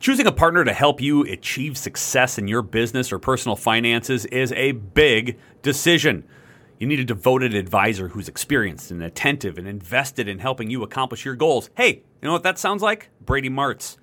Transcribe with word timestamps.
Choosing 0.00 0.26
a 0.26 0.32
partner 0.32 0.64
to 0.64 0.72
help 0.72 1.02
you 1.02 1.24
achieve 1.24 1.76
success 1.76 2.38
in 2.38 2.48
your 2.48 2.62
business 2.62 3.12
or 3.12 3.18
personal 3.18 3.54
finances 3.54 4.24
is 4.24 4.50
a 4.52 4.72
big 4.72 5.38
decision. 5.60 6.24
You 6.78 6.86
need 6.86 7.00
a 7.00 7.04
devoted 7.04 7.54
advisor 7.54 8.08
who's 8.08 8.26
experienced 8.26 8.90
and 8.90 9.02
attentive 9.02 9.58
and 9.58 9.68
invested 9.68 10.26
in 10.26 10.38
helping 10.38 10.70
you 10.70 10.82
accomplish 10.82 11.26
your 11.26 11.36
goals. 11.36 11.68
Hey, 11.76 11.96
you 11.96 12.26
know 12.26 12.32
what 12.32 12.44
that 12.44 12.58
sounds 12.58 12.80
like? 12.80 13.10
Brady 13.20 13.50
Martz. 13.50 13.98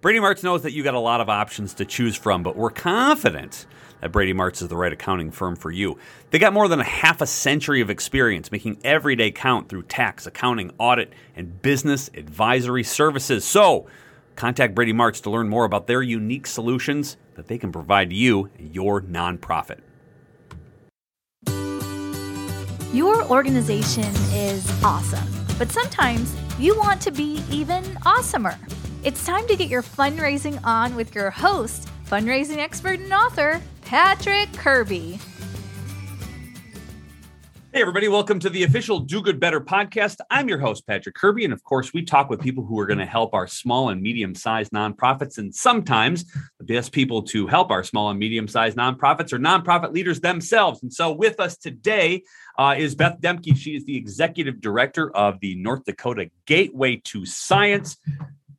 Brady 0.00 0.20
Martz 0.20 0.42
knows 0.42 0.62
that 0.62 0.72
you 0.72 0.82
got 0.82 0.94
a 0.94 0.98
lot 0.98 1.20
of 1.20 1.28
options 1.28 1.74
to 1.74 1.84
choose 1.84 2.16
from, 2.16 2.42
but 2.42 2.56
we're 2.56 2.70
confident 2.70 3.66
that 4.00 4.10
Brady 4.10 4.32
Martz 4.32 4.62
is 4.62 4.68
the 4.68 4.76
right 4.78 4.94
accounting 4.94 5.30
firm 5.30 5.54
for 5.54 5.70
you. 5.70 5.98
They 6.30 6.38
got 6.38 6.54
more 6.54 6.66
than 6.66 6.80
a 6.80 6.84
half 6.84 7.20
a 7.20 7.26
century 7.26 7.82
of 7.82 7.90
experience 7.90 8.50
making 8.50 8.78
every 8.84 9.16
day 9.16 9.30
count 9.30 9.68
through 9.68 9.82
tax, 9.82 10.26
accounting, 10.26 10.72
audit, 10.78 11.12
and 11.36 11.60
business 11.60 12.08
advisory 12.14 12.84
services. 12.84 13.44
So, 13.44 13.86
Contact 14.36 14.74
Brady 14.74 14.92
Martz 14.92 15.22
to 15.22 15.30
learn 15.30 15.48
more 15.48 15.64
about 15.64 15.86
their 15.86 16.02
unique 16.02 16.46
solutions 16.46 17.16
that 17.34 17.48
they 17.48 17.58
can 17.58 17.72
provide 17.72 18.12
you 18.12 18.50
and 18.58 18.74
your 18.74 19.00
nonprofit. 19.00 19.80
Your 22.92 23.24
organization 23.24 24.04
is 24.34 24.70
awesome, 24.84 25.26
but 25.58 25.70
sometimes 25.70 26.34
you 26.58 26.76
want 26.78 27.00
to 27.02 27.10
be 27.10 27.42
even 27.50 27.82
awesomer. 28.04 28.58
It's 29.02 29.24
time 29.24 29.46
to 29.48 29.56
get 29.56 29.68
your 29.68 29.82
fundraising 29.82 30.60
on 30.62 30.94
with 30.94 31.14
your 31.14 31.30
host, 31.30 31.88
fundraising 32.06 32.58
expert 32.58 33.00
and 33.00 33.12
author, 33.12 33.60
Patrick 33.80 34.52
Kirby. 34.52 35.18
Hey, 37.74 37.80
everybody, 37.80 38.06
welcome 38.06 38.38
to 38.40 38.50
the 38.50 38.64
official 38.64 38.98
Do 38.98 39.22
Good 39.22 39.40
Better 39.40 39.58
podcast. 39.58 40.18
I'm 40.30 40.46
your 40.46 40.58
host, 40.58 40.86
Patrick 40.86 41.14
Kirby. 41.14 41.44
And 41.44 41.54
of 41.54 41.64
course, 41.64 41.94
we 41.94 42.02
talk 42.02 42.28
with 42.28 42.42
people 42.42 42.66
who 42.66 42.78
are 42.78 42.84
going 42.84 42.98
to 42.98 43.06
help 43.06 43.32
our 43.32 43.46
small 43.46 43.88
and 43.88 44.02
medium 44.02 44.34
sized 44.34 44.72
nonprofits. 44.72 45.38
And 45.38 45.54
sometimes 45.54 46.26
the 46.58 46.66
best 46.66 46.92
people 46.92 47.22
to 47.22 47.46
help 47.46 47.70
our 47.70 47.82
small 47.82 48.10
and 48.10 48.18
medium 48.18 48.46
sized 48.46 48.76
nonprofits 48.76 49.32
are 49.32 49.38
nonprofit 49.38 49.94
leaders 49.94 50.20
themselves. 50.20 50.82
And 50.82 50.92
so, 50.92 51.12
with 51.12 51.40
us 51.40 51.56
today 51.56 52.24
uh, 52.58 52.74
is 52.76 52.94
Beth 52.94 53.18
Demke. 53.22 53.56
She 53.56 53.74
is 53.74 53.86
the 53.86 53.96
executive 53.96 54.60
director 54.60 55.10
of 55.16 55.40
the 55.40 55.54
North 55.54 55.86
Dakota 55.86 56.30
Gateway 56.44 56.96
to 57.04 57.24
Science. 57.24 57.96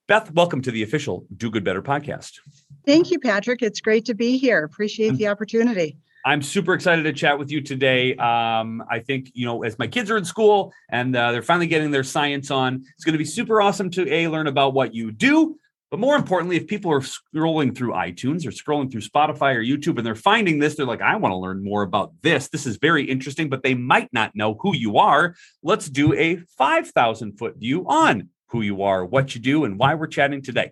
Beth, 0.08 0.32
welcome 0.32 0.64
to 0.64 0.72
the 0.72 0.82
official 0.82 1.28
Do 1.38 1.52
Good 1.52 1.64
Better 1.64 1.84
podcast. 1.84 2.40
Thank 2.84 3.12
you, 3.12 3.20
Patrick. 3.20 3.62
It's 3.62 3.80
great 3.80 4.06
to 4.06 4.16
be 4.16 4.40
here. 4.40 4.64
Appreciate 4.64 5.18
the 5.18 5.28
opportunity. 5.28 5.98
I'm 6.26 6.42
super 6.42 6.74
excited 6.74 7.04
to 7.04 7.12
chat 7.12 7.38
with 7.38 7.52
you 7.52 7.60
today. 7.60 8.16
Um, 8.16 8.84
I 8.90 9.00
think, 9.00 9.32
you 9.34 9.46
know, 9.46 9.64
as 9.64 9.78
my 9.78 9.88
kids 9.88 10.10
are 10.10 10.18
in 10.18 10.24
school 10.24 10.74
and 10.90 11.14
uh, 11.16 11.34
they're 11.34 11.42
finally 11.42 11.68
getting 11.68 11.92
their 11.92 12.04
science 12.04 12.50
on, 12.50 12.86
it's 12.96 13.04
going 13.04 13.14
to 13.14 13.18
be 13.20 13.26
super 13.26 13.62
awesome 13.62 13.90
to 13.92 14.10
A, 14.10 14.30
learn 14.30 14.48
about 14.48 14.74
what 14.74 14.96
you 14.96 15.12
do. 15.12 15.58
But 15.92 16.00
more 16.00 16.16
importantly, 16.16 16.56
if 16.56 16.66
people 16.66 16.92
are 16.92 17.02
scrolling 17.02 17.76
through 17.76 17.92
iTunes 17.92 18.48
or 18.48 18.52
scrolling 18.52 18.90
through 18.92 19.02
Spotify 19.02 19.54
or 19.54 19.62
YouTube 19.62 19.98
and 19.98 20.06
they're 20.06 20.16
finding 20.16 20.60
this, 20.60 20.76
they're 20.76 20.86
like, 20.86 21.02
I 21.02 21.18
want 21.18 21.34
to 21.34 21.38
learn 21.38 21.64
more 21.64 21.84
about 21.84 22.14
this. 22.22 22.48
This 22.48 22.66
is 22.66 22.78
very 22.78 23.04
interesting, 23.04 23.50
but 23.50 23.62
they 23.62 23.76
might 23.76 24.12
not 24.14 24.34
know 24.34 24.58
who 24.60 24.76
you 24.76 24.98
are. 24.98 25.36
Let's 25.62 25.88
do 25.90 26.14
a 26.16 26.38
5,000 26.58 27.38
foot 27.38 27.58
view 27.58 27.86
on 27.88 28.30
who 28.48 28.62
you 28.62 28.84
are, 28.84 29.06
what 29.06 29.36
you 29.36 29.42
do, 29.42 29.66
and 29.66 29.78
why 29.78 29.94
we're 29.94 30.08
chatting 30.08 30.42
today. 30.42 30.72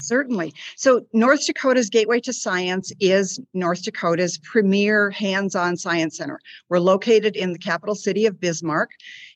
Certainly. 0.00 0.54
So, 0.76 1.06
North 1.12 1.46
Dakota's 1.46 1.90
Gateway 1.90 2.20
to 2.20 2.32
Science 2.32 2.92
is 3.00 3.40
North 3.54 3.82
Dakota's 3.82 4.38
premier 4.38 5.10
hands 5.10 5.54
on 5.54 5.76
science 5.76 6.16
center. 6.16 6.40
We're 6.68 6.80
located 6.80 7.36
in 7.36 7.52
the 7.52 7.58
capital 7.58 7.94
city 7.94 8.26
of 8.26 8.40
Bismarck, 8.40 8.90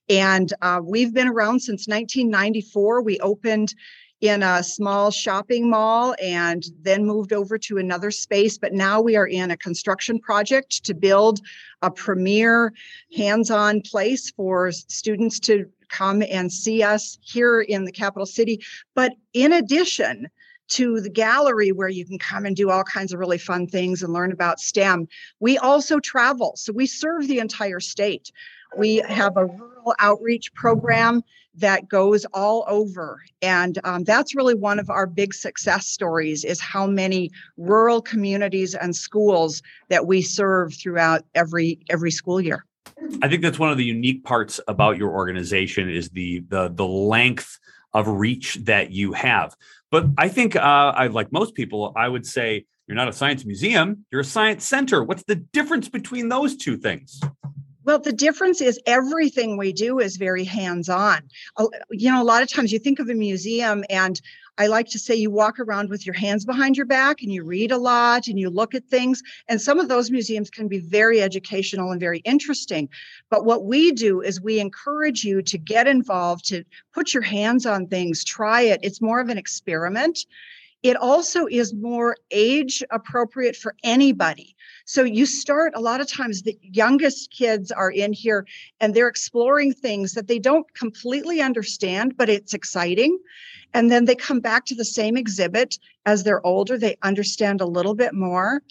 and 0.09 0.53
uh, 0.63 0.81
we've 0.83 1.13
been 1.13 1.29
around 1.29 1.61
since 1.61 1.87
1994. 1.87 3.03
We 3.03 3.19
opened 3.21 3.75
in 4.23 4.45
a 4.45 4.63
small 4.63 5.11
shopping 5.11 5.69
mall 5.69 6.15
and 6.23 6.63
then 6.81 7.05
moved 7.05 7.33
over 7.33 7.59
to 7.59 7.77
another 7.77 8.13
space. 8.13 8.57
But 8.57 8.73
now 8.73 9.01
we 9.01 9.17
are 9.17 9.27
in 9.27 9.51
a 9.51 9.57
construction 9.57 10.21
project 10.21 10.85
to 10.85 10.95
build 10.95 11.41
a 11.83 11.91
premier 11.91 12.73
hands 13.17 13.51
on 13.51 13.81
place 13.81 14.31
for 14.31 14.71
students 14.71 15.41
to 15.41 15.67
come 15.89 16.23
and 16.23 16.53
see 16.53 16.85
us 16.85 17.19
here 17.21 17.61
in 17.61 17.85
the 17.85 17.91
capital 17.91 18.25
city. 18.25 18.61
But 18.95 19.13
in 19.35 19.53
addition, 19.53 20.29
to 20.73 21.01
the 21.01 21.11
gallery 21.11 21.71
where 21.71 21.89
you 21.89 22.07
can 22.07 22.19
come 22.19 22.47
and 22.47 22.57
do 22.57 22.71
all 22.71 22.85
kinds 22.85 23.13
of 23.13 23.21
really 23.21 23.39
fun 23.39 23.67
things 23.67 24.03
and 24.03 24.13
learn 24.13 24.33
about 24.33 24.59
STEM. 24.59 25.07
We 25.39 25.59
also 25.59 26.01
travel, 26.01 26.55
so 26.57 26.73
we 26.73 26.87
serve 26.87 27.29
the 27.29 27.41
entire 27.41 27.81
state. 27.81 28.33
We 28.79 28.97
have 29.09 29.37
a 29.37 29.45
rural 29.45 29.95
outreach 29.99 30.55
program 30.55 31.23
that 31.55 31.87
goes 31.89 32.25
all 32.33 32.65
over 32.67 33.21
and 33.43 33.79
um, 33.85 34.05
that's 34.05 34.35
really 34.35 34.55
one 34.55 34.79
of 34.79 34.89
our 34.89 35.07
big 35.07 35.35
success 35.35 35.87
stories 35.87 36.45
is 36.45 36.59
how 36.61 36.87
many 36.87 37.31
rural 37.59 38.01
communities 38.01 38.75
and 38.75 38.97
schools 38.97 39.63
that 39.91 40.07
we 40.07 40.23
serve 40.23 40.73
throughout 40.73 41.27
every 41.35 41.79
every 41.91 42.11
school 42.11 42.41
year 42.41 42.65
i 43.21 43.29
think 43.29 43.43
that's 43.43 43.59
one 43.59 43.71
of 43.71 43.77
the 43.77 43.85
unique 43.85 44.25
parts 44.25 44.61
about 44.67 44.97
your 44.97 45.11
organization 45.11 45.91
is 45.91 46.09
the 46.11 46.43
the 46.49 46.71
the 46.75 46.87
length 46.87 47.59
of 47.95 48.09
reach 48.09 48.57
that 48.63 48.91
you 48.91 49.13
have 49.13 49.57
but 49.93 50.07
I 50.17 50.29
think, 50.29 50.57
uh, 50.57 50.61
I 50.61 51.09
like 51.09 51.31
most 51.31 51.55
people, 51.55 51.93
I 51.95 52.09
would 52.09 52.27
say 52.27 52.65
you're 52.89 52.97
not 52.97 53.09
a 53.09 53.13
science 53.13 53.45
museum, 53.45 54.07
you're 54.11 54.23
a 54.23 54.25
science 54.25 54.65
center. 54.65 55.05
What's 55.05 55.23
the 55.25 55.37
difference 55.37 55.89
between 55.89 56.31
those 56.31 56.57
two 56.57 56.79
things? 56.79 57.21
Well, 57.85 57.99
the 57.99 58.13
difference 58.13 58.63
is 58.63 58.81
everything 58.87 59.59
we 59.59 59.73
do 59.73 59.99
is 59.99 60.17
very 60.17 60.45
hands 60.45 60.89
on. 60.89 61.21
You 61.91 62.11
know, 62.11 62.23
a 62.23 62.25
lot 62.25 62.43
of 62.43 62.49
times 62.49 62.73
you 62.73 62.79
think 62.79 63.01
of 63.01 63.11
a 63.11 63.15
museum 63.15 63.85
and 63.91 64.19
I 64.59 64.67
like 64.67 64.89
to 64.89 64.99
say 64.99 65.15
you 65.15 65.31
walk 65.31 65.59
around 65.59 65.89
with 65.89 66.05
your 66.05 66.15
hands 66.15 66.45
behind 66.45 66.77
your 66.77 66.87
back 66.87 67.23
and 67.23 67.33
you 67.33 67.43
read 67.43 67.73
a 67.73 67.79
lot 67.79 68.29
and 68.29 68.39
you 68.39 68.51
look 68.51 68.75
at 68.75 68.85
things. 68.87 69.23
And 69.49 69.61
some 69.61 69.79
of 69.79 69.89
those 69.89 70.11
museums 70.11 70.51
can 70.51 70.69
be 70.69 70.79
very 70.79 71.23
educational 71.23 71.91
and 71.91 72.01
very 72.01 72.19
interesting. 72.21 72.89
But 73.31 73.45
what 73.45 73.65
we 73.65 73.93
do 73.93 74.21
is 74.21 74.41
we 74.41 74.61
encourage 74.61 75.25
you 75.25 75.43
to 75.43 75.59
get 75.59 75.87
involved, 75.87 76.45
to 76.47 76.65
put 76.93 77.15
your 77.15 77.23
hands 77.23 77.65
on 77.65 77.87
things, 77.87 78.25
try 78.25 78.63
it. 78.63 78.81
It's 78.83 79.01
more 79.01 79.21
of 79.21 79.31
an 79.31 79.39
experiment. 79.39 80.19
It 80.83 80.97
also 80.97 81.47
is 81.47 81.73
more 81.73 82.17
age 82.33 82.83
appropriate 82.91 83.55
for 83.55 83.77
anybody. 83.85 84.57
So 84.85 85.05
you 85.05 85.27
start 85.27 85.73
a 85.77 85.81
lot 85.81 86.01
of 86.01 86.09
times 86.09 86.43
the 86.43 86.59
youngest 86.61 87.31
kids 87.31 87.71
are 87.71 87.91
in 87.91 88.13
here 88.13 88.47
and 88.81 88.93
they're 88.93 89.09
exploring 89.09 89.75
things 89.75 90.15
that 90.15 90.27
they 90.27 90.41
don't 90.41 90.73
completely 90.75 91.41
understand, 91.41 92.17
but 92.17 92.29
it's 92.29 92.53
exciting. 92.53 93.17
And 93.75 93.93
then 93.93 94.07
they 94.07 94.17
come 94.17 94.41
back 94.41 94.65
to 94.67 94.75
the 94.75 94.85
same 94.85 95.17
exhibit 95.17 95.79
as 96.05 96.25
they're 96.25 96.45
older, 96.45 96.77
they 96.77 96.97
understand 97.03 97.61
a 97.61 97.67
little 97.67 97.95
bit 97.95 98.13
more. 98.13 98.63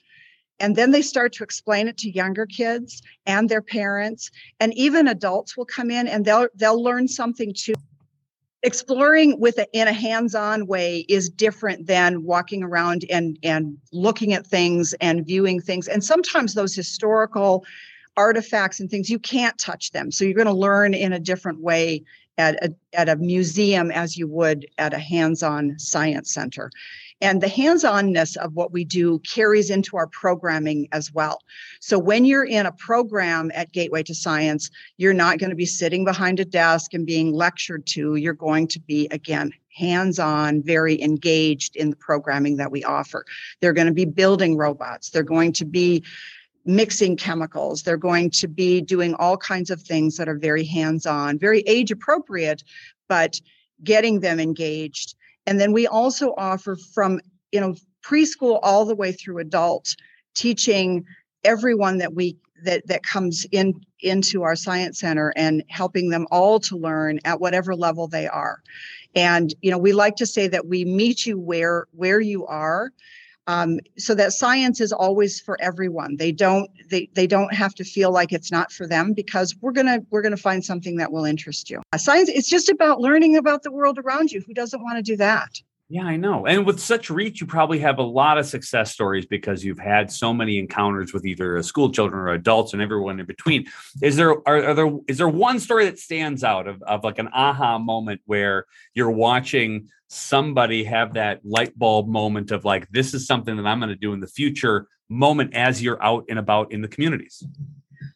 And 0.59 0.75
then 0.75 0.91
they 0.91 1.01
start 1.01 1.33
to 1.33 1.43
explain 1.43 1.87
it 1.87 1.97
to 1.99 2.11
younger 2.11 2.45
kids 2.45 3.01
and 3.25 3.49
their 3.49 3.63
parents, 3.63 4.29
and 4.59 4.73
even 4.75 5.07
adults 5.07 5.57
will 5.57 5.65
come 5.65 5.89
in 5.89 6.07
and 6.07 6.23
they'll 6.23 6.49
they'll 6.53 6.81
learn 6.81 7.07
something 7.07 7.51
too 7.51 7.73
exploring 8.63 9.39
with 9.39 9.57
a, 9.57 9.67
in 9.73 9.87
a 9.87 9.93
hands-on 9.93 10.67
way 10.67 11.05
is 11.09 11.29
different 11.29 11.87
than 11.87 12.23
walking 12.23 12.63
around 12.63 13.05
and 13.09 13.37
and 13.43 13.77
looking 13.91 14.33
at 14.33 14.45
things 14.45 14.93
and 15.01 15.25
viewing 15.25 15.59
things 15.59 15.87
and 15.87 16.03
sometimes 16.03 16.53
those 16.53 16.75
historical 16.75 17.65
artifacts 18.17 18.79
and 18.79 18.89
things 18.89 19.09
you 19.09 19.17
can't 19.17 19.57
touch 19.57 19.91
them 19.91 20.11
so 20.11 20.23
you're 20.23 20.33
going 20.33 20.45
to 20.45 20.53
learn 20.53 20.93
in 20.93 21.13
a 21.13 21.19
different 21.19 21.59
way 21.59 22.03
at 22.37 22.63
a, 22.63 22.73
at 22.93 23.09
a 23.09 23.15
museum 23.17 23.91
as 23.91 24.17
you 24.17 24.27
would 24.27 24.65
at 24.77 24.93
a 24.93 24.99
hands-on 24.99 25.77
science 25.77 26.33
center. 26.33 26.71
And 27.21 27.39
the 27.39 27.47
hands 27.47 27.83
onness 27.83 28.35
of 28.37 28.53
what 28.53 28.71
we 28.71 28.83
do 28.83 29.19
carries 29.19 29.69
into 29.69 29.95
our 29.95 30.07
programming 30.07 30.87
as 30.91 31.13
well. 31.13 31.39
So 31.79 31.99
when 31.99 32.25
you're 32.25 32.45
in 32.45 32.65
a 32.65 32.71
program 32.71 33.51
at 33.53 33.71
Gateway 33.71 34.03
to 34.03 34.15
Science, 34.15 34.69
you're 34.97 35.13
not 35.13 35.37
going 35.37 35.51
to 35.51 35.55
be 35.55 35.65
sitting 35.65 36.03
behind 36.03 36.39
a 36.39 36.45
desk 36.45 36.93
and 36.93 37.05
being 37.05 37.31
lectured 37.31 37.85
to. 37.87 38.15
You're 38.15 38.33
going 38.33 38.67
to 38.69 38.79
be, 38.79 39.07
again, 39.11 39.53
hands 39.73 40.17
on, 40.17 40.63
very 40.63 41.01
engaged 41.01 41.75
in 41.75 41.91
the 41.91 41.95
programming 41.95 42.57
that 42.57 42.71
we 42.71 42.83
offer. 42.83 43.23
They're 43.59 43.73
going 43.73 43.87
to 43.87 43.93
be 43.93 44.05
building 44.05 44.57
robots, 44.57 45.11
they're 45.11 45.23
going 45.23 45.53
to 45.53 45.65
be 45.65 46.03
mixing 46.65 47.17
chemicals. 47.17 47.81
They're 47.83 47.97
going 47.97 48.29
to 48.31 48.47
be 48.47 48.81
doing 48.81 49.15
all 49.15 49.37
kinds 49.37 49.71
of 49.71 49.81
things 49.81 50.17
that 50.17 50.29
are 50.29 50.37
very 50.37 50.63
hands 50.63 51.05
on, 51.05 51.39
very 51.39 51.61
age 51.61 51.91
appropriate, 51.91 52.63
but 53.07 53.41
getting 53.83 54.19
them 54.19 54.39
engaged 54.39 55.15
and 55.45 55.59
then 55.59 55.73
we 55.73 55.87
also 55.87 56.33
offer 56.37 56.75
from, 56.75 57.19
you 57.51 57.59
know, 57.59 57.75
preschool 58.03 58.59
all 58.63 58.85
the 58.85 58.95
way 58.95 59.11
through 59.11 59.39
adult 59.39 59.95
teaching 60.33 61.05
everyone 61.43 61.97
that 61.99 62.13
we 62.13 62.37
that 62.63 62.85
that 62.87 63.03
comes 63.03 63.45
in 63.51 63.79
into 64.01 64.43
our 64.43 64.55
science 64.55 64.99
center 64.99 65.33
and 65.35 65.63
helping 65.67 66.09
them 66.09 66.27
all 66.31 66.59
to 66.59 66.77
learn 66.77 67.19
at 67.25 67.39
whatever 67.39 67.75
level 67.75 68.07
they 68.07 68.27
are. 68.27 68.59
And 69.15 69.53
you 69.61 69.71
know 69.71 69.77
we 69.77 69.93
like 69.93 70.15
to 70.17 70.25
say 70.25 70.47
that 70.47 70.67
we 70.67 70.85
meet 70.85 71.25
you 71.25 71.39
where 71.39 71.87
where 71.91 72.21
you 72.21 72.45
are 72.45 72.91
um, 73.47 73.79
so 73.97 74.13
that 74.15 74.33
science 74.33 74.79
is 74.79 74.91
always 74.91 75.39
for 75.39 75.59
everyone. 75.61 76.17
They 76.17 76.31
don't 76.31 76.69
they, 76.89 77.09
they 77.13 77.27
don't 77.27 77.53
have 77.53 77.73
to 77.75 77.83
feel 77.83 78.11
like 78.11 78.31
it's 78.31 78.51
not 78.51 78.71
for 78.71 78.87
them 78.87 79.13
because 79.13 79.55
we're 79.61 79.71
gonna 79.71 79.99
we're 80.09 80.21
gonna 80.21 80.37
find 80.37 80.63
something 80.63 80.97
that 80.97 81.11
will 81.11 81.25
interest 81.25 81.69
you. 81.69 81.81
Science 81.97 82.29
it's 82.29 82.49
just 82.49 82.69
about 82.69 83.01
learning 83.01 83.37
about 83.37 83.63
the 83.63 83.71
world 83.71 83.97
around 83.97 84.31
you. 84.31 84.41
Who 84.41 84.53
doesn't 84.53 84.81
want 84.81 84.97
to 84.97 85.03
do 85.03 85.17
that 85.17 85.61
yeah, 85.91 86.05
I 86.05 86.15
know. 86.15 86.45
And 86.45 86.65
with 86.65 86.79
such 86.79 87.09
reach, 87.09 87.41
you 87.41 87.47
probably 87.47 87.77
have 87.79 87.99
a 87.99 88.03
lot 88.03 88.37
of 88.37 88.45
success 88.45 88.93
stories 88.93 89.25
because 89.25 89.61
you've 89.61 89.77
had 89.77 90.09
so 90.09 90.33
many 90.33 90.57
encounters 90.57 91.13
with 91.13 91.25
either 91.25 91.61
school 91.63 91.91
children 91.91 92.21
or 92.21 92.29
adults 92.29 92.71
and 92.71 92.81
everyone 92.81 93.19
in 93.19 93.25
between. 93.25 93.65
Is 94.01 94.15
there 94.15 94.31
are, 94.47 94.69
are 94.69 94.73
there 94.73 94.89
is 95.09 95.17
there 95.17 95.27
one 95.27 95.59
story 95.59 95.83
that 95.83 95.99
stands 95.99 96.45
out 96.45 96.65
of, 96.65 96.81
of 96.83 97.03
like 97.03 97.19
an 97.19 97.27
aha 97.33 97.77
moment 97.77 98.21
where 98.25 98.67
you're 98.93 99.11
watching 99.11 99.89
somebody 100.07 100.85
have 100.85 101.13
that 101.15 101.41
light 101.43 101.77
bulb 101.77 102.07
moment 102.07 102.51
of 102.51 102.63
like, 102.63 102.89
this 102.91 103.13
is 103.13 103.27
something 103.27 103.57
that 103.57 103.65
I'm 103.65 103.79
going 103.79 103.89
to 103.89 103.95
do 103.97 104.13
in 104.13 104.21
the 104.21 104.27
future 104.27 104.87
moment 105.09 105.53
as 105.53 105.83
you're 105.83 106.01
out 106.01 106.23
and 106.29 106.39
about 106.39 106.71
in 106.71 106.81
the 106.81 106.87
communities? 106.87 107.43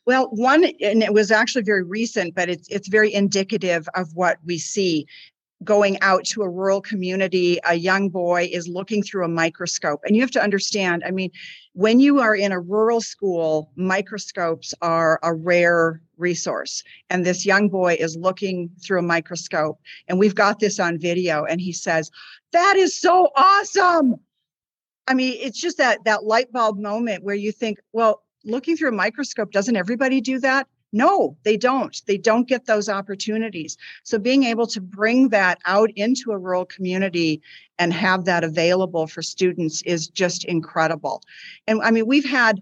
Well, 0.06 0.30
one, 0.32 0.64
and 0.82 1.04
it 1.04 1.14
was 1.14 1.30
actually 1.30 1.64
very 1.64 1.84
recent, 1.84 2.36
but 2.36 2.48
it's 2.48 2.70
it's 2.70 2.88
very 2.88 3.14
indicative 3.14 3.90
of 3.96 4.16
what 4.16 4.38
we 4.46 4.60
see 4.60 5.08
going 5.64 6.00
out 6.02 6.26
to 6.26 6.44
a 6.44 6.50
rural 6.50 6.82
community, 6.82 7.60
a 7.66 7.76
young 7.76 8.10
boy 8.10 8.50
is 8.52 8.68
looking 8.68 9.02
through 9.02 9.26
a 9.26 9.30
microscope. 9.30 10.02
And 10.06 10.16
you 10.16 10.22
have 10.22 10.32
to 10.32 10.44
understand, 10.44 11.04
I 11.06 11.12
mean, 11.12 11.32
when 11.74 12.00
you 12.00 12.20
are 12.20 12.36
in 12.36 12.52
a 12.52 12.60
rural 12.60 13.02
school, 13.02 13.72
microscopes 13.76 14.74
are 14.82 15.20
a 15.24 15.34
rare 15.34 16.02
resource. 16.18 16.84
And 17.10 17.26
this 17.26 17.46
young 17.46 17.70
boy 17.70 17.98
is 18.00 18.16
looking 18.16 18.70
through 18.82 19.00
a 19.00 19.04
microscope, 19.04 19.80
and 20.08 20.20
we've 20.20 20.36
got 20.36 20.60
this 20.60 20.80
on 20.80 21.00
video, 21.00 21.46
and 21.46 21.60
he 21.60 21.72
says, 21.72 22.12
That 22.52 22.76
is 22.76 23.00
so 23.00 23.30
awesome. 23.36 24.16
I 25.08 25.14
mean, 25.14 25.38
it's 25.40 25.60
just 25.60 25.78
that 25.78 26.04
that 26.06 26.24
light 26.24 26.52
bulb 26.52 26.80
moment 26.80 27.24
where 27.24 27.36
you 27.36 27.52
think, 27.52 27.80
well, 27.94 28.24
looking 28.44 28.76
through 28.76 28.90
a 28.90 28.94
microscope, 28.94 29.52
doesn't 29.52 29.76
everybody 29.76 30.22
do 30.22 30.40
that? 30.40 30.68
No, 30.94 31.36
they 31.44 31.58
don't. 31.58 32.02
They 32.06 32.18
don't 32.18 32.48
get 32.48 32.66
those 32.66 32.88
opportunities. 32.88 33.76
So 34.04 34.18
being 34.18 34.44
able 34.44 34.68
to 34.68 34.80
bring 34.80 35.30
that 35.30 35.60
out 35.66 35.92
into 35.96 36.32
a 36.32 36.38
rural 36.38 36.66
community 36.66 37.42
and 37.78 37.92
have 37.92 38.26
that 38.26 38.44
available 38.44 39.08
for 39.08 39.22
students 39.22 39.82
is 39.82 40.08
just 40.08 40.46
incredible. 40.46 41.22
And 41.68 41.82
I 41.82 41.92
mean, 41.92 42.08
we've 42.08 42.30
had 42.30 42.62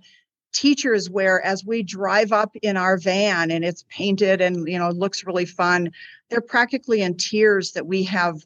teachers 0.52 1.10
where 1.10 1.46
as 1.46 1.66
we 1.66 1.84
drive 1.84 2.32
up 2.32 2.56
in 2.62 2.78
our 2.78 2.98
van 2.98 3.52
and 3.52 3.66
it's 3.66 3.86
painted 3.90 4.40
and 4.40 4.68
you 4.68 4.80
know 4.80 4.90
looks 4.90 5.26
really 5.26 5.46
fun, 5.46 5.92
they're 6.30 6.42
practically 6.42 7.02
in 7.02 7.18
tears 7.18 7.72
that 7.74 7.88
we 7.88 8.04
have 8.04 8.46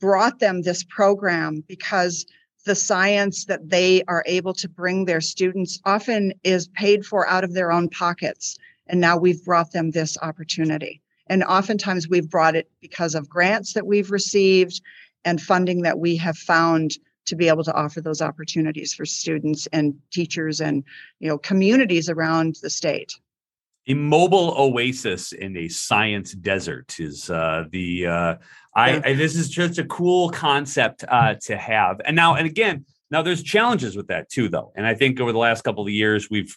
brought 0.00 0.40
them 0.40 0.62
this 0.62 0.82
program 0.82 1.62
because 1.68 2.26
the 2.64 2.74
science 2.74 3.46
that 3.46 3.68
they 3.68 4.02
are 4.08 4.24
able 4.26 4.54
to 4.54 4.68
bring 4.68 5.04
their 5.04 5.20
students 5.20 5.80
often 5.84 6.32
is 6.44 6.68
paid 6.68 7.04
for 7.04 7.28
out 7.28 7.44
of 7.44 7.54
their 7.54 7.72
own 7.72 7.88
pockets 7.88 8.58
and 8.92 9.00
now 9.00 9.16
we've 9.16 9.42
brought 9.44 9.72
them 9.72 9.90
this 9.90 10.16
opportunity. 10.20 11.00
And 11.28 11.42
oftentimes 11.42 12.08
we've 12.08 12.28
brought 12.28 12.54
it 12.54 12.70
because 12.80 13.14
of 13.14 13.28
grants 13.28 13.72
that 13.72 13.86
we've 13.86 14.10
received 14.10 14.80
and 15.24 15.40
funding 15.40 15.82
that 15.82 15.98
we 15.98 16.16
have 16.16 16.36
found 16.36 16.92
to 17.24 17.34
be 17.34 17.48
able 17.48 17.64
to 17.64 17.72
offer 17.72 18.00
those 18.00 18.20
opportunities 18.20 18.92
for 18.92 19.06
students 19.06 19.66
and 19.72 19.94
teachers 20.12 20.60
and 20.60 20.84
you 21.20 21.28
know 21.28 21.38
communities 21.38 22.10
around 22.10 22.56
the 22.62 22.68
state. 22.68 23.12
A 23.88 23.94
mobile 23.94 24.54
oasis 24.58 25.32
in 25.32 25.56
a 25.56 25.68
science 25.68 26.32
desert 26.32 26.98
is 27.00 27.30
uh, 27.30 27.64
the 27.70 28.06
uh, 28.06 28.34
I, 28.74 29.02
I, 29.04 29.12
this 29.14 29.36
is 29.36 29.48
just 29.48 29.78
a 29.78 29.84
cool 29.84 30.30
concept 30.30 31.04
uh, 31.08 31.34
to 31.42 31.56
have. 31.56 32.00
And 32.04 32.16
now 32.16 32.34
and 32.34 32.46
again, 32.46 32.84
now 33.10 33.22
there's 33.22 33.42
challenges 33.42 33.96
with 33.96 34.08
that 34.08 34.28
too, 34.28 34.48
though. 34.48 34.72
And 34.74 34.84
I 34.84 34.94
think 34.94 35.20
over 35.20 35.32
the 35.32 35.38
last 35.38 35.62
couple 35.62 35.84
of 35.84 35.90
years, 35.90 36.28
we've 36.28 36.56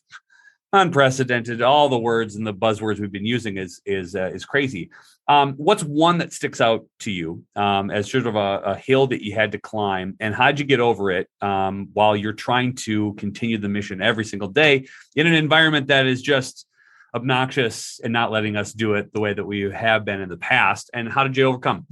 unprecedented. 0.76 1.62
All 1.62 1.90
the 1.90 1.98
words 1.98 2.36
and 2.36 2.46
the 2.46 2.54
buzzwords 2.54 3.00
we've 3.00 3.12
been 3.12 3.26
using 3.26 3.58
is 3.58 3.82
is 3.86 4.16
uh, 4.16 4.32
is 4.34 4.46
crazy. 4.46 4.90
Um, 5.28 5.54
what's 5.54 5.84
one 5.84 6.20
that 6.20 6.34
sticks 6.34 6.62
out 6.62 6.86
to 7.00 7.12
you 7.12 7.44
um, 7.56 7.90
as 7.90 8.12
sort 8.12 8.28
of 8.28 8.36
a, 8.36 8.60
a, 8.64 8.76
hill 8.76 9.08
that 9.08 9.26
you 9.26 9.34
had 9.34 9.54
to 9.54 9.58
climb, 9.58 10.16
and 10.20 10.36
how'd 10.36 10.60
you 10.60 10.66
get 10.66 10.80
over 10.80 11.10
it 11.10 11.28
um, 11.42 11.90
while 11.94 12.16
you're 12.16 12.34
trying 12.34 12.76
to 12.76 13.14
continue 13.16 13.58
the 13.58 13.70
mission 13.70 14.04
every 14.04 14.24
single 14.24 14.50
day 14.50 14.88
in 15.16 15.26
an 15.26 15.34
environment 15.34 15.88
that 15.88 16.06
is 16.06 16.22
just 16.22 16.68
obnoxious 17.16 18.00
and 18.04 18.14
not 18.14 18.32
letting 18.32 18.56
us 18.56 18.74
do 18.74 18.94
it 18.94 19.12
the 19.14 19.20
way 19.20 19.34
that 19.34 19.46
we 19.46 19.62
have 19.62 20.06
been 20.06 20.22
in 20.22 20.30
the 20.30 20.38
past? 20.38 20.92
And 20.94 21.10
how 21.10 21.24
did 21.24 21.36
you 21.36 21.46
overcome? 21.46 21.88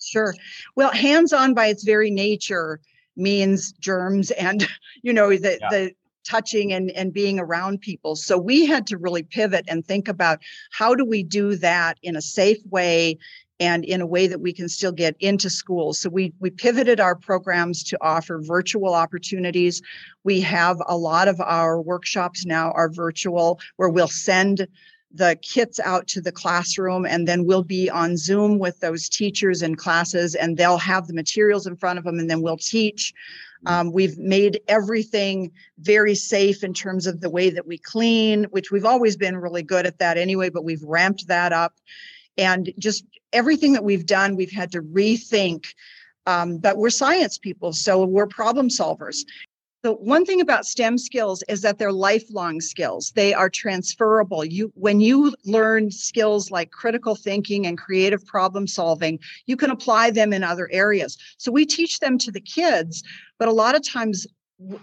Sure. 0.00 0.32
Well, 0.74 0.92
hands 0.92 1.32
on 1.32 1.52
by 1.52 1.66
its 1.66 1.84
very 1.84 2.10
nature 2.10 2.80
means 3.16 3.72
germs 3.72 4.30
and 4.30 4.66
you 5.02 5.12
know 5.12 5.30
the 5.30 5.58
yeah. 5.60 5.68
the 5.70 5.92
touching 6.28 6.72
and, 6.72 6.90
and 6.92 7.12
being 7.12 7.38
around 7.38 7.80
people. 7.80 8.16
So 8.16 8.36
we 8.36 8.66
had 8.66 8.86
to 8.88 8.98
really 8.98 9.22
pivot 9.22 9.64
and 9.68 9.84
think 9.84 10.08
about 10.08 10.40
how 10.72 10.94
do 10.94 11.04
we 11.04 11.22
do 11.22 11.56
that 11.56 11.98
in 12.02 12.16
a 12.16 12.22
safe 12.22 12.58
way 12.70 13.18
and 13.60 13.84
in 13.84 14.00
a 14.00 14.06
way 14.06 14.26
that 14.26 14.40
we 14.40 14.52
can 14.52 14.68
still 14.68 14.92
get 14.92 15.16
into 15.20 15.50
schools. 15.50 15.98
So 15.98 16.08
we 16.10 16.32
we 16.38 16.50
pivoted 16.50 17.00
our 17.00 17.16
programs 17.16 17.82
to 17.84 17.98
offer 18.00 18.40
virtual 18.40 18.94
opportunities. 18.94 19.82
We 20.24 20.40
have 20.42 20.80
a 20.86 20.96
lot 20.96 21.28
of 21.28 21.40
our 21.40 21.80
workshops 21.80 22.46
now 22.46 22.70
are 22.72 22.90
virtual 22.90 23.58
where 23.76 23.88
we'll 23.88 24.08
send 24.08 24.68
the 25.12 25.38
kits 25.40 25.80
out 25.80 26.06
to 26.06 26.20
the 26.20 26.32
classroom 26.32 27.06
and 27.06 27.26
then 27.26 27.46
we'll 27.46 27.62
be 27.62 27.88
on 27.88 28.16
zoom 28.16 28.58
with 28.58 28.78
those 28.80 29.08
teachers 29.08 29.62
and 29.62 29.78
classes 29.78 30.34
and 30.34 30.56
they'll 30.56 30.78
have 30.78 31.06
the 31.06 31.14
materials 31.14 31.66
in 31.66 31.76
front 31.76 31.98
of 31.98 32.04
them 32.04 32.18
and 32.18 32.28
then 32.28 32.42
we'll 32.42 32.58
teach. 32.58 33.14
Mm. 33.64 33.70
um, 33.70 33.92
we've 33.92 34.18
made 34.18 34.60
everything 34.68 35.50
very 35.78 36.14
safe 36.14 36.62
in 36.62 36.74
terms 36.74 37.06
of 37.06 37.20
the 37.20 37.30
way 37.30 37.48
that 37.48 37.66
we 37.66 37.78
clean 37.78 38.44
which 38.50 38.70
we've 38.70 38.84
always 38.84 39.16
been 39.16 39.36
really 39.36 39.62
good 39.62 39.86
at 39.86 39.98
that 39.98 40.18
anyway 40.18 40.50
but 40.50 40.64
we've 40.64 40.82
ramped 40.82 41.26
that 41.28 41.52
up. 41.52 41.74
And 42.36 42.72
just 42.78 43.04
everything 43.32 43.72
that 43.72 43.84
we've 43.84 44.06
done 44.06 44.36
we've 44.36 44.52
had 44.52 44.72
to 44.72 44.82
rethink. 44.82 45.66
Um, 46.26 46.58
but 46.58 46.76
we're 46.76 46.90
science 46.90 47.38
people 47.38 47.72
so 47.72 48.04
we're 48.04 48.26
problem 48.26 48.68
solvers 48.68 49.24
so 49.84 49.94
one 49.94 50.24
thing 50.24 50.40
about 50.40 50.66
STEM 50.66 50.98
skills 50.98 51.44
is 51.48 51.62
that 51.62 51.78
they're 51.78 51.92
lifelong 51.92 52.60
skills. 52.60 53.12
They 53.14 53.32
are 53.32 53.48
transferable. 53.48 54.44
You 54.44 54.72
when 54.74 55.00
you 55.00 55.34
learn 55.44 55.92
skills 55.92 56.50
like 56.50 56.72
critical 56.72 57.14
thinking 57.14 57.64
and 57.64 57.78
creative 57.78 58.24
problem 58.26 58.66
solving, 58.66 59.20
you 59.46 59.56
can 59.56 59.70
apply 59.70 60.10
them 60.10 60.32
in 60.32 60.42
other 60.42 60.68
areas. 60.72 61.16
So 61.36 61.52
we 61.52 61.64
teach 61.64 62.00
them 62.00 62.18
to 62.18 62.32
the 62.32 62.40
kids, 62.40 63.04
but 63.38 63.46
a 63.46 63.52
lot 63.52 63.76
of 63.76 63.86
times 63.86 64.26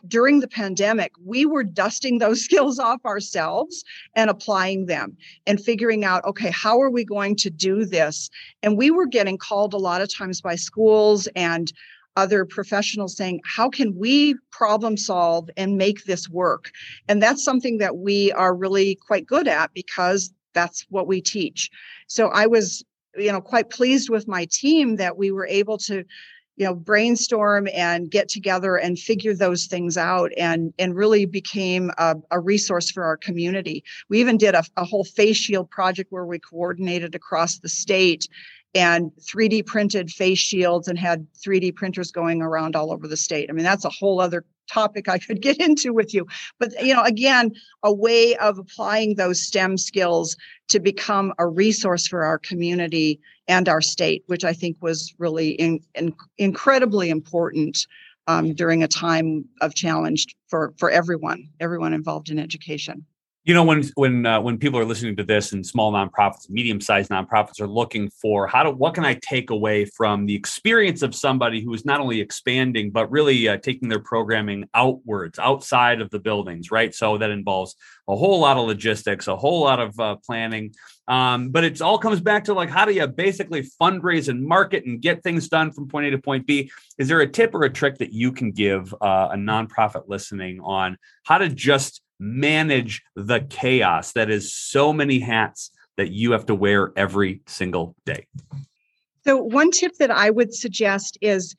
during 0.07 0.39
the 0.39 0.47
pandemic, 0.47 1.11
we 1.21 1.45
were 1.45 1.63
dusting 1.63 2.19
those 2.19 2.41
skills 2.45 2.79
off 2.79 3.03
ourselves 3.05 3.83
and 4.15 4.29
applying 4.29 4.85
them 4.85 5.17
and 5.45 5.59
figuring 5.59 6.05
out, 6.05 6.23
okay, 6.23 6.51
how 6.51 6.79
are 6.79 6.89
we 6.89 7.03
going 7.03 7.35
to 7.35 7.49
do 7.49 7.83
this? 7.83 8.29
And 8.63 8.77
we 8.77 8.91
were 8.91 9.07
getting 9.07 9.37
called 9.37 9.73
a 9.73 9.77
lot 9.77 10.01
of 10.01 10.13
times 10.13 10.39
by 10.39 10.55
schools 10.55 11.27
and 11.35 11.71
other 12.15 12.45
professionals 12.45 13.15
saying, 13.15 13.41
how 13.45 13.69
can 13.69 13.95
we 13.97 14.35
problem 14.51 14.97
solve 14.97 15.49
and 15.57 15.77
make 15.77 16.05
this 16.05 16.29
work? 16.29 16.71
And 17.07 17.21
that's 17.21 17.43
something 17.43 17.77
that 17.79 17.97
we 17.97 18.31
are 18.31 18.55
really 18.55 18.95
quite 18.95 19.25
good 19.25 19.47
at 19.47 19.73
because 19.73 20.31
that's 20.53 20.85
what 20.89 21.07
we 21.07 21.21
teach. 21.21 21.69
So 22.07 22.29
I 22.29 22.47
was, 22.47 22.83
you 23.17 23.31
know, 23.31 23.41
quite 23.41 23.69
pleased 23.69 24.09
with 24.09 24.27
my 24.27 24.47
team 24.49 24.95
that 24.97 25.17
we 25.17 25.31
were 25.31 25.47
able 25.47 25.77
to 25.79 26.05
you 26.57 26.65
know 26.65 26.73
brainstorm 26.73 27.67
and 27.73 28.09
get 28.09 28.29
together 28.29 28.77
and 28.77 28.97
figure 28.97 29.33
those 29.33 29.65
things 29.65 29.97
out 29.97 30.31
and 30.37 30.73
and 30.79 30.95
really 30.95 31.25
became 31.25 31.91
a, 31.97 32.15
a 32.31 32.39
resource 32.39 32.89
for 32.89 33.03
our 33.03 33.17
community 33.17 33.83
we 34.09 34.19
even 34.19 34.37
did 34.37 34.55
a, 34.55 34.63
a 34.77 34.85
whole 34.85 35.03
face 35.03 35.37
shield 35.37 35.69
project 35.69 36.11
where 36.11 36.25
we 36.25 36.39
coordinated 36.39 37.13
across 37.13 37.59
the 37.59 37.69
state 37.69 38.27
and 38.75 39.11
3d 39.21 39.65
printed 39.65 40.11
face 40.11 40.37
shields 40.37 40.87
and 40.87 40.99
had 40.99 41.25
3d 41.45 41.75
printers 41.75 42.11
going 42.11 42.41
around 42.41 42.75
all 42.75 42.91
over 42.91 43.07
the 43.07 43.17
state 43.17 43.49
i 43.49 43.53
mean 43.53 43.63
that's 43.63 43.85
a 43.85 43.89
whole 43.89 44.21
other 44.21 44.45
topic 44.67 45.07
I 45.07 45.17
could 45.17 45.41
get 45.41 45.59
into 45.59 45.93
with 45.93 46.13
you. 46.13 46.25
But 46.59 46.71
you 46.83 46.93
know, 46.93 47.03
again, 47.03 47.51
a 47.83 47.93
way 47.93 48.35
of 48.37 48.57
applying 48.57 49.15
those 49.15 49.41
STEM 49.41 49.77
skills 49.77 50.35
to 50.69 50.79
become 50.79 51.33
a 51.37 51.47
resource 51.47 52.07
for 52.07 52.23
our 52.23 52.39
community 52.39 53.19
and 53.47 53.69
our 53.69 53.81
state, 53.81 54.23
which 54.27 54.43
I 54.43 54.53
think 54.53 54.77
was 54.81 55.13
really 55.19 55.51
in, 55.51 55.79
in, 55.93 56.13
incredibly 56.37 57.09
important 57.09 57.85
um, 58.27 58.55
during 58.55 58.81
a 58.81 58.87
time 58.87 59.45
of 59.61 59.75
challenge 59.75 60.25
for 60.47 60.73
for 60.77 60.89
everyone, 60.89 61.47
everyone 61.59 61.93
involved 61.93 62.29
in 62.29 62.39
education. 62.39 63.05
You 63.45 63.53
know, 63.53 63.63
when 63.63 63.83
when 63.93 64.25
uh, 64.25 64.41
when 64.41 64.57
people 64.57 64.79
are 64.79 64.85
listening 64.85 65.15
to 65.17 65.23
this, 65.23 65.51
and 65.51 65.63
small 65.63 65.93
nonprofits, 65.93 66.49
medium-sized 66.49 67.11
nonprofits 67.11 67.61
are 67.61 67.67
looking 67.67 68.09
for 68.09 68.47
how 68.47 68.63
to 68.63 68.71
what 68.71 68.95
can 68.95 69.05
I 69.05 69.19
take 69.21 69.51
away 69.51 69.85
from 69.85 70.25
the 70.25 70.33
experience 70.33 71.03
of 71.03 71.13
somebody 71.13 71.61
who 71.61 71.71
is 71.75 71.85
not 71.85 71.99
only 71.99 72.19
expanding 72.19 72.89
but 72.89 73.11
really 73.11 73.47
uh, 73.47 73.57
taking 73.57 73.87
their 73.87 73.99
programming 73.99 74.67
outwards, 74.73 75.37
outside 75.37 76.01
of 76.01 76.09
the 76.09 76.17
buildings, 76.17 76.71
right? 76.71 76.93
So 76.95 77.19
that 77.19 77.29
involves 77.29 77.75
a 78.07 78.15
whole 78.15 78.39
lot 78.39 78.57
of 78.57 78.65
logistics, 78.65 79.27
a 79.27 79.35
whole 79.35 79.61
lot 79.61 79.79
of 79.79 79.99
uh, 79.99 80.15
planning, 80.25 80.73
um, 81.07 81.49
but 81.49 81.63
it 81.63 81.79
all 81.83 81.99
comes 81.99 82.21
back 82.21 82.45
to 82.45 82.55
like 82.55 82.69
how 82.71 82.83
do 82.83 82.93
you 82.93 83.05
basically 83.05 83.61
fundraise 83.79 84.27
and 84.27 84.43
market 84.43 84.87
and 84.87 84.99
get 84.99 85.21
things 85.21 85.49
done 85.49 85.71
from 85.71 85.87
point 85.87 86.07
A 86.07 86.09
to 86.11 86.17
point 86.17 86.47
B? 86.47 86.71
Is 86.97 87.07
there 87.07 87.21
a 87.21 87.27
tip 87.27 87.53
or 87.53 87.63
a 87.63 87.69
trick 87.69 87.99
that 87.99 88.11
you 88.11 88.31
can 88.31 88.51
give 88.51 88.91
uh, 89.01 89.29
a 89.33 89.35
nonprofit 89.35 90.05
listening 90.07 90.61
on 90.61 90.97
how 91.25 91.37
to 91.37 91.47
just 91.47 92.01
manage 92.19 93.03
the 93.15 93.41
chaos 93.49 94.13
that 94.13 94.29
is 94.29 94.53
so 94.53 94.93
many 94.93 95.19
hats 95.19 95.71
that 95.97 96.11
you 96.11 96.31
have 96.31 96.45
to 96.47 96.55
wear 96.55 96.91
every 96.95 97.41
single 97.47 97.95
day? 98.05 98.25
So, 99.25 99.37
one 99.37 99.71
tip 99.71 99.95
that 99.97 100.11
I 100.11 100.29
would 100.29 100.53
suggest 100.53 101.17
is 101.21 101.55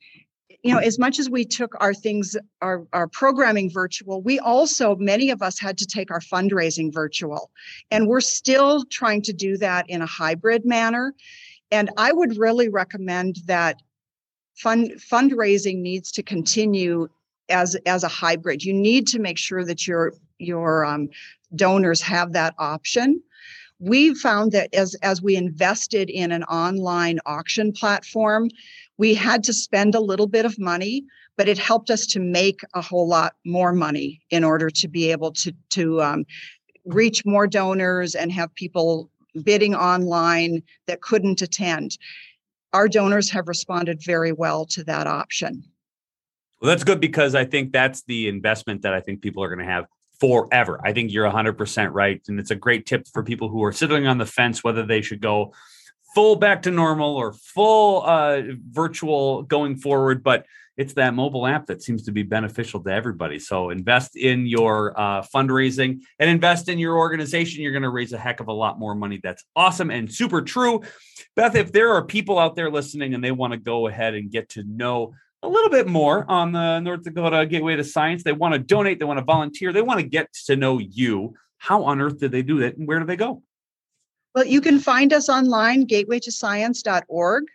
you 0.63 0.73
know 0.73 0.79
as 0.79 0.97
much 0.97 1.19
as 1.19 1.29
we 1.29 1.45
took 1.45 1.75
our 1.79 1.93
things 1.93 2.35
our, 2.61 2.85
our 2.91 3.07
programming 3.07 3.69
virtual 3.69 4.21
we 4.23 4.39
also 4.39 4.95
many 4.95 5.29
of 5.29 5.41
us 5.41 5.59
had 5.59 5.77
to 5.77 5.85
take 5.85 6.11
our 6.11 6.19
fundraising 6.19 6.91
virtual. 6.93 7.51
And 7.91 8.07
we're 8.07 8.21
still 8.21 8.83
trying 8.85 9.21
to 9.23 9.33
do 9.33 9.57
that 9.57 9.89
in 9.89 10.01
a 10.01 10.05
hybrid 10.05 10.65
manner. 10.65 11.13
And 11.71 11.89
i 11.97 12.11
would 12.11 12.37
really 12.37 12.69
recommend 12.69 13.37
that 13.45 13.81
fund 14.55 14.91
fundraising 14.97 15.77
needs 15.77 16.11
to 16.13 16.23
continue 16.23 17.07
as 17.49 17.75
as 17.85 18.03
a 18.03 18.07
hybrid. 18.07 18.63
You 18.63 18.73
need 18.73 19.07
to 19.07 19.19
make 19.19 19.37
sure 19.37 19.63
that 19.63 19.87
your 19.87 20.13
your 20.39 20.85
um, 20.85 21.09
donors 21.55 22.01
have 22.01 22.33
that 22.33 22.53
option. 22.57 23.21
We 23.79 24.15
found 24.15 24.51
that 24.53 24.73
as 24.73 24.95
as 25.03 25.21
we 25.21 25.35
invested 25.35 26.09
in 26.09 26.31
an 26.31 26.43
online 26.43 27.19
auction 27.25 27.71
platform, 27.71 28.49
we 28.97 29.13
had 29.13 29.43
to 29.43 29.53
spend 29.53 29.93
a 29.93 29.99
little 29.99 30.27
bit 30.27 30.45
of 30.45 30.57
money, 30.57 31.03
but 31.37 31.47
it 31.47 31.59
helped 31.59 31.91
us 31.91 32.07
to 32.07 32.19
make 32.19 32.61
a 32.73 32.81
whole 32.81 33.07
lot 33.07 33.35
more 33.45 33.73
money 33.73 34.21
in 34.31 34.43
order 34.43 34.69
to 34.71 34.87
be 34.87 35.11
able 35.11 35.31
to 35.33 35.53
to 35.69 36.01
um, 36.01 36.25
reach 36.85 37.23
more 37.25 37.45
donors 37.47 38.15
and 38.15 38.31
have 38.31 38.53
people 38.55 39.11
bidding 39.43 39.75
online 39.75 40.63
that 40.87 41.01
couldn't 41.01 41.41
attend. 41.41 41.97
Our 42.73 42.87
donors 42.87 43.29
have 43.29 43.47
responded 43.47 44.01
very 44.03 44.31
well 44.31 44.65
to 44.67 44.83
that 44.85 45.05
option. 45.07 45.63
Well, 46.61 46.69
that's 46.69 46.83
good 46.83 46.99
because 46.99 47.35
I 47.35 47.45
think 47.45 47.71
that's 47.71 48.03
the 48.03 48.27
investment 48.27 48.81
that 48.81 48.93
I 48.93 48.99
think 48.99 49.21
people 49.21 49.43
are 49.43 49.47
going 49.47 49.65
to 49.65 49.71
have 49.71 49.85
forever. 50.19 50.79
I 50.83 50.93
think 50.93 51.11
you're 51.11 51.29
100% 51.29 51.89
right. 51.93 52.21
And 52.27 52.39
it's 52.39 52.51
a 52.51 52.55
great 52.55 52.85
tip 52.85 53.07
for 53.07 53.23
people 53.23 53.49
who 53.49 53.63
are 53.63 53.71
sitting 53.71 54.07
on 54.07 54.17
the 54.17 54.25
fence 54.25 54.63
whether 54.63 54.85
they 54.85 55.01
should 55.01 55.21
go 55.21 55.53
full 56.15 56.35
back 56.35 56.63
to 56.63 56.71
normal 56.71 57.15
or 57.15 57.33
full 57.33 58.03
uh, 58.03 58.41
virtual 58.71 59.43
going 59.43 59.75
forward. 59.75 60.23
But 60.23 60.45
it's 60.77 60.93
that 60.93 61.15
mobile 61.15 61.47
app 61.47 61.65
that 61.65 61.81
seems 61.81 62.03
to 62.03 62.11
be 62.11 62.21
beneficial 62.21 62.81
to 62.83 62.91
everybody. 62.91 63.39
So 63.39 63.71
invest 63.71 64.15
in 64.15 64.45
your 64.45 64.97
uh, 64.97 65.23
fundraising 65.23 66.01
and 66.19 66.29
invest 66.29 66.69
in 66.69 66.77
your 66.77 66.97
organization. 66.97 67.63
You're 67.63 67.71
going 67.71 67.83
to 67.83 67.89
raise 67.89 68.13
a 68.13 68.17
heck 68.17 68.39
of 68.39 68.47
a 68.47 68.53
lot 68.53 68.77
more 68.77 68.93
money. 68.93 69.19
That's 69.21 69.43
awesome 69.55 69.89
and 69.89 70.11
super 70.11 70.41
true. 70.41 70.81
Beth, 71.35 71.55
if 71.55 71.71
there 71.71 71.93
are 71.93 72.05
people 72.05 72.37
out 72.37 72.55
there 72.55 72.69
listening 72.69 73.15
and 73.15 73.23
they 73.23 73.31
want 73.31 73.53
to 73.53 73.57
go 73.57 73.87
ahead 73.87 74.13
and 74.13 74.31
get 74.31 74.49
to 74.49 74.63
know 74.63 75.13
a 75.43 75.47
little 75.47 75.69
bit 75.69 75.87
more 75.87 76.25
on 76.29 76.51
the 76.51 76.79
North 76.79 77.03
Dakota 77.03 77.45
Gateway 77.45 77.75
to 77.75 77.83
Science. 77.83 78.23
They 78.23 78.31
want 78.31 78.53
to 78.53 78.59
donate, 78.59 78.99
they 78.99 79.05
want 79.05 79.19
to 79.19 79.25
volunteer, 79.25 79.71
they 79.71 79.81
want 79.81 79.99
to 79.99 80.05
get 80.05 80.33
to 80.45 80.55
know 80.55 80.79
you. 80.79 81.35
How 81.57 81.83
on 81.83 82.01
earth 82.01 82.19
did 82.19 82.31
they 82.31 82.41
do 82.41 82.59
that 82.59 82.77
and 82.77 82.87
where 82.87 82.99
do 82.99 83.05
they 83.05 83.15
go? 83.15 83.43
Well, 84.35 84.45
you 84.45 84.61
can 84.61 84.79
find 84.79 85.13
us 85.13 85.29
online, 85.29 85.87
gatewaytoscience.org. 85.87 87.45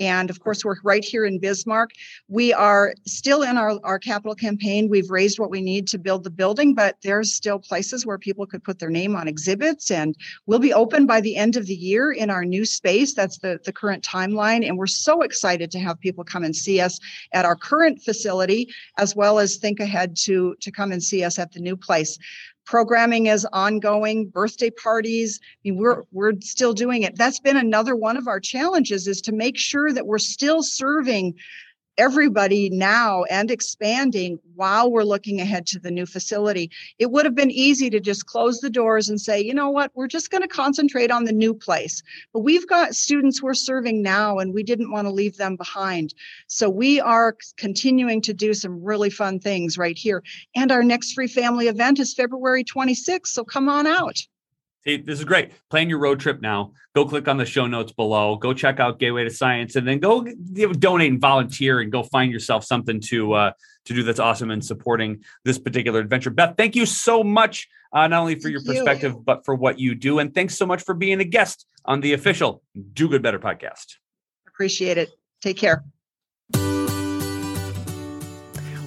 And 0.00 0.30
of 0.30 0.40
course, 0.40 0.64
we're 0.64 0.76
right 0.84 1.04
here 1.04 1.24
in 1.24 1.38
Bismarck. 1.38 1.90
We 2.28 2.52
are 2.52 2.94
still 3.06 3.42
in 3.42 3.56
our, 3.56 3.78
our 3.82 3.98
capital 3.98 4.34
campaign. 4.34 4.88
We've 4.88 5.10
raised 5.10 5.38
what 5.38 5.50
we 5.50 5.60
need 5.60 5.88
to 5.88 5.98
build 5.98 6.24
the 6.24 6.30
building, 6.30 6.74
but 6.74 6.96
there's 7.02 7.34
still 7.34 7.58
places 7.58 8.06
where 8.06 8.18
people 8.18 8.46
could 8.46 8.62
put 8.62 8.78
their 8.78 8.90
name 8.90 9.16
on 9.16 9.26
exhibits. 9.26 9.90
And 9.90 10.16
we'll 10.46 10.58
be 10.60 10.72
open 10.72 11.06
by 11.06 11.20
the 11.20 11.36
end 11.36 11.56
of 11.56 11.66
the 11.66 11.74
year 11.74 12.12
in 12.12 12.30
our 12.30 12.44
new 12.44 12.64
space. 12.64 13.14
That's 13.14 13.38
the, 13.38 13.58
the 13.64 13.72
current 13.72 14.04
timeline. 14.04 14.66
And 14.66 14.78
we're 14.78 14.86
so 14.86 15.22
excited 15.22 15.70
to 15.72 15.80
have 15.80 15.98
people 16.00 16.24
come 16.24 16.44
and 16.44 16.54
see 16.54 16.80
us 16.80 17.00
at 17.32 17.44
our 17.44 17.56
current 17.56 18.00
facility, 18.02 18.72
as 18.98 19.16
well 19.16 19.38
as 19.38 19.56
think 19.56 19.80
ahead 19.80 20.16
to, 20.24 20.54
to 20.60 20.70
come 20.70 20.92
and 20.92 21.02
see 21.02 21.24
us 21.24 21.38
at 21.38 21.52
the 21.52 21.60
new 21.60 21.76
place 21.76 22.18
programming 22.68 23.26
is 23.26 23.46
ongoing 23.54 24.28
birthday 24.28 24.68
parties 24.68 25.40
I 25.42 25.46
mean, 25.64 25.78
we're 25.78 26.02
we're 26.12 26.34
still 26.40 26.74
doing 26.74 27.02
it. 27.02 27.16
That's 27.16 27.40
been 27.40 27.56
another 27.56 27.96
one 27.96 28.18
of 28.18 28.28
our 28.28 28.38
challenges 28.38 29.08
is 29.08 29.22
to 29.22 29.32
make 29.32 29.56
sure 29.56 29.90
that 29.90 30.06
we're 30.06 30.18
still 30.18 30.62
serving 30.62 31.34
everybody 31.98 32.70
now 32.70 33.24
and 33.24 33.50
expanding 33.50 34.38
while 34.54 34.90
we're 34.90 35.02
looking 35.02 35.40
ahead 35.40 35.66
to 35.66 35.78
the 35.78 35.90
new 35.90 36.06
facility. 36.06 36.70
It 36.98 37.10
would 37.10 37.24
have 37.24 37.34
been 37.34 37.50
easy 37.50 37.90
to 37.90 38.00
just 38.00 38.26
close 38.26 38.60
the 38.60 38.70
doors 38.70 39.08
and 39.08 39.20
say, 39.20 39.40
you 39.40 39.52
know 39.52 39.68
what, 39.68 39.90
we're 39.94 40.08
just 40.08 40.30
going 40.30 40.42
to 40.42 40.48
concentrate 40.48 41.10
on 41.10 41.24
the 41.24 41.32
new 41.32 41.52
place. 41.52 42.02
But 42.32 42.40
we've 42.40 42.66
got 42.66 42.94
students 42.94 43.42
we're 43.42 43.54
serving 43.54 44.02
now, 44.02 44.38
and 44.38 44.54
we 44.54 44.62
didn't 44.62 44.90
want 44.90 45.06
to 45.06 45.12
leave 45.12 45.36
them 45.36 45.56
behind. 45.56 46.14
So 46.46 46.70
we 46.70 47.00
are 47.00 47.36
continuing 47.56 48.22
to 48.22 48.32
do 48.32 48.54
some 48.54 48.82
really 48.82 49.10
fun 49.10 49.40
things 49.40 49.76
right 49.76 49.98
here. 49.98 50.22
And 50.54 50.72
our 50.72 50.82
next 50.82 51.12
free 51.12 51.28
family 51.28 51.68
event 51.68 51.98
is 51.98 52.14
February 52.14 52.64
26th. 52.64 53.26
So 53.26 53.44
come 53.44 53.68
on 53.68 53.86
out. 53.86 54.18
See, 54.88 54.96
this 54.96 55.18
is 55.18 55.24
great. 55.26 55.52
Plan 55.68 55.90
your 55.90 55.98
road 55.98 56.18
trip 56.18 56.40
now. 56.40 56.72
Go 56.94 57.04
click 57.04 57.28
on 57.28 57.36
the 57.36 57.44
show 57.44 57.66
notes 57.66 57.92
below. 57.92 58.36
Go 58.36 58.54
check 58.54 58.80
out 58.80 58.98
Gateway 58.98 59.24
to 59.24 59.30
Science, 59.30 59.76
and 59.76 59.86
then 59.86 59.98
go 59.98 60.24
donate 60.24 61.12
and 61.12 61.20
volunteer, 61.20 61.80
and 61.80 61.92
go 61.92 62.02
find 62.02 62.32
yourself 62.32 62.64
something 62.64 62.98
to 63.02 63.34
uh, 63.34 63.52
to 63.84 63.94
do 63.94 64.02
that's 64.02 64.18
awesome 64.18 64.50
in 64.50 64.62
supporting 64.62 65.22
this 65.44 65.58
particular 65.58 66.00
adventure. 66.00 66.30
Beth, 66.30 66.54
thank 66.56 66.74
you 66.74 66.86
so 66.86 67.22
much, 67.22 67.68
uh, 67.92 68.06
not 68.06 68.20
only 68.20 68.36
for 68.36 68.50
thank 68.50 68.52
your 68.52 68.62
perspective, 68.64 69.12
you. 69.12 69.22
but 69.26 69.44
for 69.44 69.54
what 69.54 69.78
you 69.78 69.94
do, 69.94 70.20
and 70.20 70.34
thanks 70.34 70.56
so 70.56 70.64
much 70.64 70.82
for 70.82 70.94
being 70.94 71.20
a 71.20 71.24
guest 71.24 71.66
on 71.84 72.00
the 72.00 72.14
official 72.14 72.62
Do 72.94 73.10
Good 73.10 73.20
Better 73.20 73.38
podcast. 73.38 73.96
Appreciate 74.46 74.96
it. 74.96 75.10
Take 75.42 75.58
care. 75.58 75.84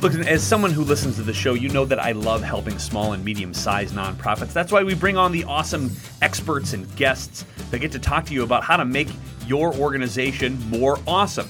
Look, 0.02 0.16
as 0.16 0.42
someone 0.42 0.72
who 0.72 0.84
listens 0.84 1.18
to 1.18 1.22
the 1.22 1.34
show, 1.34 1.54
you 1.54 1.70
know 1.70 1.86
that 1.86 2.00
I 2.00 2.14
love 2.14 2.42
helping 2.42 2.80
small 2.80 3.14
and 3.14 3.24
medium 3.24 3.54
sized 3.54 3.94
nonprofits. 3.94 4.52
That's 4.52 4.72
why 4.72 4.82
we 4.82 4.96
bring 4.96 5.16
on 5.16 5.32
the 5.32 5.44
awesome 5.44 5.92
experts 6.24 6.74
and 6.74 6.96
guests 6.96 7.46
that 7.70 7.78
get 7.78 7.92
to 7.92 8.00
talk 8.00 8.26
to 8.26 8.34
you 8.34 8.42
about 8.42 8.64
how 8.64 8.78
to 8.78 8.86
make 8.86 9.10
your 9.46 9.76
organization 9.76 10.58
more 10.72 10.98
awesome. 11.06 11.48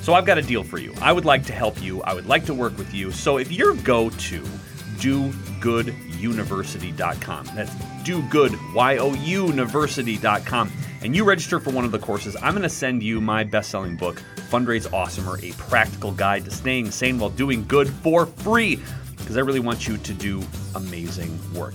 So 0.00 0.14
I've 0.14 0.26
got 0.26 0.36
a 0.36 0.42
deal 0.42 0.64
for 0.64 0.78
you. 0.78 0.92
I 1.00 1.12
would 1.12 1.24
like 1.24 1.46
to 1.46 1.52
help 1.52 1.80
you, 1.80 2.02
I 2.02 2.12
would 2.12 2.26
like 2.26 2.44
to 2.46 2.54
work 2.54 2.76
with 2.76 2.92
you. 2.92 3.12
So 3.12 3.38
if 3.38 3.52
you're 3.52 3.74
go 3.74 4.10
to 4.10 4.42
dogooduniversity.com, 4.98 7.46
that's 7.54 7.70
dogood, 8.02 8.74
Y 8.74 8.96
O 8.96 9.14
U 9.14 9.46
university.com, 9.46 10.72
and 11.04 11.16
you 11.16 11.24
register 11.24 11.58
for 11.58 11.70
one 11.70 11.84
of 11.84 11.90
the 11.90 11.98
courses, 11.98 12.36
I'm 12.36 12.52
going 12.52 12.62
to 12.62 12.68
send 12.68 13.02
you 13.02 13.20
my 13.20 13.44
best 13.44 13.70
selling 13.70 13.96
book 13.96 14.22
Fundraise 14.50 14.88
Awesomer, 14.88 15.42
a 15.42 15.52
practical 15.56 16.12
guide 16.12 16.44
to 16.44 16.50
staying 16.50 16.90
sane 16.90 17.18
while 17.18 17.30
doing 17.30 17.66
good 17.66 17.88
for 17.88 18.26
free, 18.26 18.80
because 19.16 19.36
I 19.36 19.40
really 19.40 19.60
want 19.60 19.88
you 19.88 19.96
to 19.96 20.12
do 20.12 20.42
amazing 20.74 21.38
work. 21.54 21.74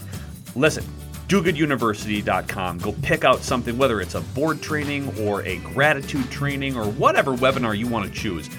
Listen, 0.55 0.85
dogooduniversity.com. 1.27 2.77
Go 2.77 2.93
pick 3.01 3.25
out 3.25 3.41
something, 3.41 3.77
whether 3.77 3.99
it's 3.99 4.15
a 4.15 4.21
board 4.21 4.61
training 4.61 5.13
or 5.19 5.43
a 5.43 5.57
gratitude 5.57 6.29
training 6.31 6.77
or 6.77 6.85
whatever 6.85 7.35
webinar 7.35 7.77
you 7.77 7.87
want 7.87 8.05
to 8.05 8.11
choose. 8.11 8.49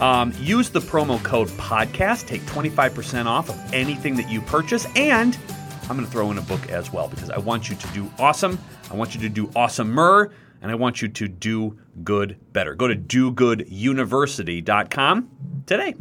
Um, 0.00 0.32
use 0.40 0.70
the 0.70 0.80
promo 0.80 1.22
code 1.22 1.48
podcast, 1.48 2.26
take 2.26 2.42
25% 2.42 3.26
off 3.26 3.48
of 3.48 3.74
anything 3.74 4.16
that 4.16 4.28
you 4.30 4.40
purchase, 4.40 4.86
and 4.96 5.36
I'm 5.82 5.96
going 5.96 6.06
to 6.06 6.12
throw 6.12 6.30
in 6.30 6.38
a 6.38 6.42
book 6.42 6.70
as 6.70 6.92
well 6.92 7.08
because 7.08 7.30
I 7.30 7.38
want 7.38 7.68
you 7.68 7.74
to 7.76 7.86
do 7.88 8.08
awesome. 8.18 8.58
I 8.90 8.94
want 8.94 9.14
you 9.14 9.20
to 9.22 9.28
do 9.28 9.46
awesomer, 9.48 10.32
and 10.60 10.70
I 10.70 10.74
want 10.74 11.02
you 11.02 11.08
to 11.08 11.28
do 11.28 11.78
good 12.04 12.38
better. 12.52 12.74
Go 12.74 12.88
to 12.88 12.96
dogooduniversity.com 12.96 15.30
today. 15.66 15.94